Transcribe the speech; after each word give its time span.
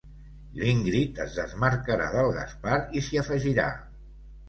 L'Ingrid 0.61 1.21
es 1.27 1.37
desmarcarà 1.41 2.09
del 2.17 2.33
Gaspar 2.41 2.83
i 3.01 3.07
s'hi 3.11 3.25
afegirà. 3.27 3.73